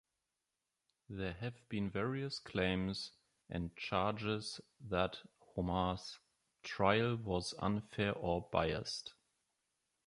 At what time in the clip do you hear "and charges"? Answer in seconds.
3.51-4.59